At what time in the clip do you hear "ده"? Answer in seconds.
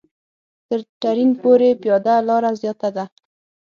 2.95-3.05